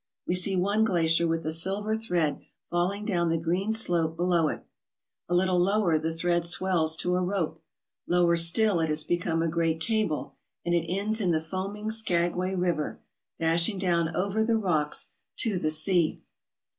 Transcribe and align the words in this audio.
We 0.25 0.33
see 0.33 0.55
one 0.55 0.83
glacier 0.83 1.27
with 1.27 1.45
a 1.45 1.51
silver 1.51 1.95
thread 1.95 2.41
falling 2.71 3.05
down 3.05 3.29
the 3.29 3.37
green 3.37 3.71
slope 3.71 4.15
below 4.17 4.47
it. 4.47 4.65
A 5.29 5.35
little 5.35 5.59
lower 5.59 5.99
the 5.99 6.11
thread 6.11 6.43
swells 6.43 6.95
to 6.97 7.15
a 7.15 7.21
rope. 7.21 7.61
Lower 8.07 8.35
still 8.35 8.79
it 8.79 8.89
has 8.89 9.03
become 9.03 9.43
a 9.43 9.47
great 9.47 9.79
cable, 9.79 10.33
and 10.65 10.73
it 10.73 10.89
ends 10.91 11.21
in 11.21 11.29
the 11.29 11.39
foaming 11.39 11.91
Skag 11.91 12.35
way 12.35 12.55
River, 12.55 12.99
dashing 13.39 13.77
down 13.77 14.15
over 14.15 14.43
the 14.43 14.57
rocks 14.57 15.09
to 15.37 15.59
the 15.59 15.69
sea. 15.69 16.23